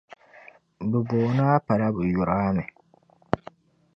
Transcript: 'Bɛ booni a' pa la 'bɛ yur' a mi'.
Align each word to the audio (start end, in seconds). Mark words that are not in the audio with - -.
'Bɛ 0.89 0.97
booni 1.07 1.43
a' 1.55 1.63
pa 1.65 1.73
la 1.79 1.87
'bɛ 1.95 2.01
yur' 2.13 2.31
a 2.37 2.55
mi'. 2.55 2.65